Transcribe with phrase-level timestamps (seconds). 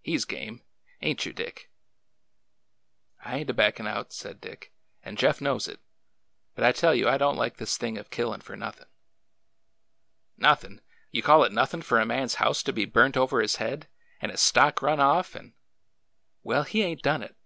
[0.00, 0.62] He 's game.
[1.02, 1.70] Ain't you, Dick?"
[3.22, 4.72] I ain't a backin' out," said Dick,
[5.02, 5.78] and Jeff knows it,
[6.54, 8.88] but I tell you I don't like this thing of killin' fur nothin'."
[10.38, 10.80] Nothin'!
[11.10, 13.86] You call it nothin' for a man's house to be burnt over his head,
[14.22, 15.52] and his stock run off, and
[16.42, 17.36] —"Well, he ain't done it